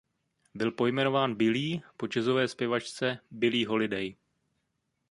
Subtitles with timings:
[0.55, 4.15] Byl pojmenován Billie po jazzové zpěvačce Billie Holiday.